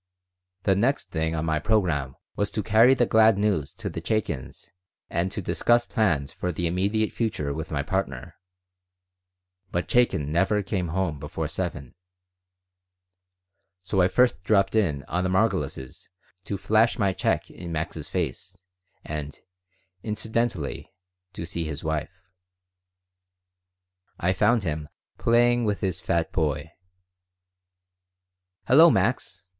[0.63, 4.71] The next thing on my program was to carry the glad news to the Chaikins
[5.11, 8.33] and to discuss plans for the immediate future with my partner.
[9.71, 11.93] But Chaikin never came home before 7.
[13.83, 16.07] So I first dropped in on the Margolises
[16.45, 18.57] to flash my check in Max's face
[19.05, 19.39] and,
[20.01, 20.95] incidentally,
[21.33, 22.23] to see his wife
[24.19, 24.89] I found him
[25.19, 26.71] playing with his fat boy
[28.65, 29.47] "Hello, Max!